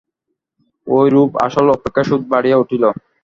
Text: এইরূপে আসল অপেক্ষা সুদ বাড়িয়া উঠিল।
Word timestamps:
এইরূপে 0.87 1.37
আসল 1.45 1.65
অপেক্ষা 1.75 2.03
সুদ 2.09 2.21
বাড়িয়া 2.31 2.57
উঠিল। 2.63 2.83